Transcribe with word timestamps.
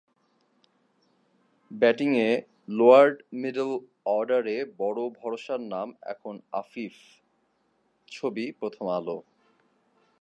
ব্যাটিংয়ে 1.71 2.29
lower 2.69 3.17
middle 3.41 3.71
অর্ডারে 4.07 4.57
বড় 4.79 5.01
ভরসার 5.19 5.61
নাম 5.73 5.87
এখন 6.13 6.35
আফিফ 6.61 6.95
ছবি: 8.07 8.45
প্রথম 8.59 8.85
আলো 8.97 9.17